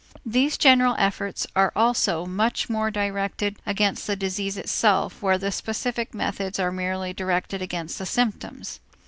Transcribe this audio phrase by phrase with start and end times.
[0.25, 6.15] These general efforts are also much more directed against the disease itself where the specific
[6.15, 8.79] methods are merely directed against the symptoms.